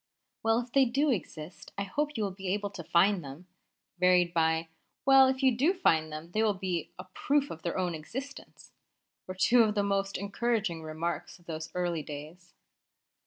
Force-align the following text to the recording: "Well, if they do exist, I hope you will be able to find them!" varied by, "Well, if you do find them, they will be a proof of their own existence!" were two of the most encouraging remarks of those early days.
"Well, 0.41 0.59
if 0.61 0.71
they 0.71 0.85
do 0.85 1.11
exist, 1.11 1.73
I 1.77 1.83
hope 1.83 2.17
you 2.17 2.23
will 2.23 2.31
be 2.31 2.47
able 2.47 2.71
to 2.71 2.83
find 2.83 3.23
them!" 3.23 3.45
varied 3.99 4.33
by, 4.33 4.69
"Well, 5.05 5.27
if 5.27 5.43
you 5.43 5.55
do 5.55 5.75
find 5.75 6.11
them, 6.11 6.31
they 6.31 6.41
will 6.41 6.55
be 6.55 6.89
a 6.97 7.03
proof 7.03 7.51
of 7.51 7.61
their 7.61 7.77
own 7.77 7.93
existence!" 7.93 8.71
were 9.27 9.35
two 9.35 9.61
of 9.61 9.75
the 9.75 9.83
most 9.83 10.17
encouraging 10.17 10.81
remarks 10.81 11.37
of 11.37 11.45
those 11.45 11.69
early 11.75 12.01
days. 12.01 12.55